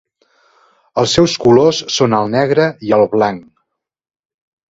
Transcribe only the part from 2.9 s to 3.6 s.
el blanc.